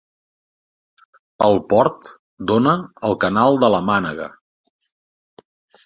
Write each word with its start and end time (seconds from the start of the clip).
El 1.49 1.61
port 1.75 2.09
dóna 2.53 2.75
al 3.11 3.17
canal 3.27 3.63
de 3.67 3.73
la 3.77 3.85
Mànega. 3.93 4.31